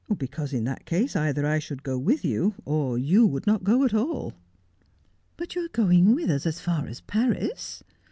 [0.17, 3.83] 'Because in that case either I should go with you, or you would not go
[3.85, 4.33] at all.''
[5.37, 7.83] But you are going with us as far as Paris.'